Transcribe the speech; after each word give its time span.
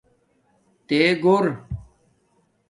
تے 0.87 0.99
گھرو 1.23 1.51